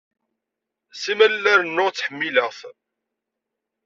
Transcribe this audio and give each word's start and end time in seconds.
Simal 1.01 1.33
la 1.43 1.53
rennuɣ 1.59 1.89
ttḥemmileɣ-t. 1.89 2.59